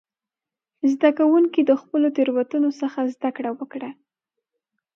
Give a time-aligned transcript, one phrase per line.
[0.91, 3.89] زده کوونکي د خپلو تېروتنو څخه زده کړه وکړه.